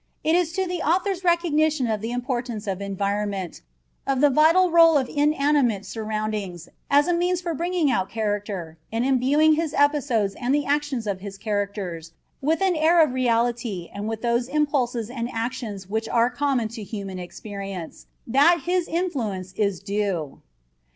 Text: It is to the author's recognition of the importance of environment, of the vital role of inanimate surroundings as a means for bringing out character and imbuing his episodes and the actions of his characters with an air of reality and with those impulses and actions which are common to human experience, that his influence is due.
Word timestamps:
It 0.23 0.33
is 0.35 0.51
to 0.53 0.65
the 0.65 0.81
author's 0.81 1.23
recognition 1.23 1.85
of 1.85 2.01
the 2.01 2.09
importance 2.11 2.65
of 2.65 2.81
environment, 2.81 3.61
of 4.07 4.19
the 4.19 4.31
vital 4.31 4.71
role 4.71 4.97
of 4.97 5.07
inanimate 5.07 5.85
surroundings 5.85 6.67
as 6.89 7.07
a 7.07 7.13
means 7.13 7.39
for 7.39 7.53
bringing 7.53 7.91
out 7.91 8.09
character 8.09 8.79
and 8.91 9.05
imbuing 9.05 9.53
his 9.53 9.75
episodes 9.75 10.33
and 10.33 10.55
the 10.55 10.65
actions 10.65 11.05
of 11.05 11.19
his 11.19 11.37
characters 11.37 12.13
with 12.41 12.63
an 12.63 12.75
air 12.75 12.99
of 12.99 13.13
reality 13.13 13.91
and 13.93 14.07
with 14.09 14.23
those 14.23 14.47
impulses 14.47 15.07
and 15.11 15.29
actions 15.31 15.87
which 15.87 16.09
are 16.09 16.31
common 16.31 16.67
to 16.69 16.81
human 16.83 17.19
experience, 17.19 18.07
that 18.25 18.61
his 18.65 18.87
influence 18.87 19.53
is 19.53 19.79
due. 19.79 20.41